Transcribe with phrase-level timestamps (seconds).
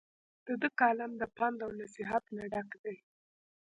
[0.45, 2.93] د دۀ کالم د پند او نصيحت نه ډک دے۔